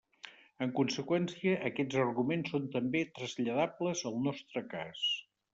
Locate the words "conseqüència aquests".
0.79-1.99